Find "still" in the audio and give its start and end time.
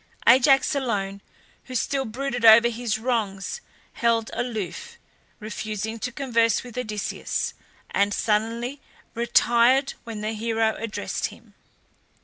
1.75-2.05